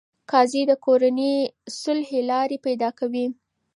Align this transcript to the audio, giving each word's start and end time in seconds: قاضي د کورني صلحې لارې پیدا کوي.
قاضي 0.31 0.61
د 0.69 0.71
کورني 0.85 1.33
صلحې 1.81 2.19
لارې 2.31 2.57
پیدا 2.65 2.89
کوي. 2.99 3.25